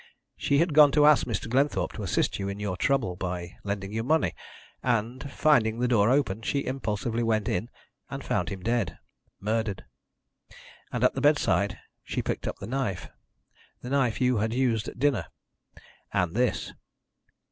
She 0.35 0.57
had 0.57 0.73
gone 0.73 0.91
to 0.93 1.05
ask 1.05 1.27
Mr. 1.27 1.47
Glenthorpe 1.47 1.93
to 1.93 2.01
assist 2.01 2.39
you 2.39 2.49
in 2.49 2.59
your 2.59 2.75
trouble, 2.75 3.15
by 3.15 3.57
lending 3.63 3.91
you 3.93 4.01
money, 4.03 4.33
and, 4.81 5.29
finding 5.31 5.77
the 5.77 5.87
door 5.87 6.09
open, 6.09 6.41
she 6.41 6.65
impulsively 6.65 7.21
went 7.21 7.47
in 7.47 7.69
and 8.09 8.23
found 8.23 8.49
him 8.49 8.61
dead 8.63 8.97
murdered. 9.39 9.85
And 10.91 11.03
at 11.03 11.13
the 11.13 11.21
bedside 11.21 11.77
she 12.03 12.23
picked 12.23 12.47
up 12.47 12.57
the 12.57 12.65
knife 12.65 13.09
the 13.83 13.91
knife 13.91 14.19
you 14.19 14.37
had 14.37 14.55
used 14.55 14.87
at 14.87 14.97
dinner 14.97 15.27
and 16.11 16.33
this." 16.33 16.73